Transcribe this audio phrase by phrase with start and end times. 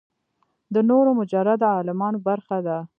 [0.73, 2.77] د نورو مجرده عالمونو برخه ده.